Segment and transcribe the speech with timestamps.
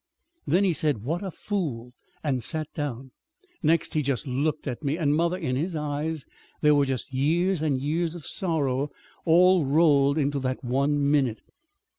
[0.47, 1.93] Then he said, 'What a fool!'
[2.23, 3.11] and sat down.
[3.61, 6.25] Next he just looked at me; and, mother, in his eyes
[6.61, 8.89] there were just years and years of sorrow
[9.25, 11.41] all rolled into that one minute."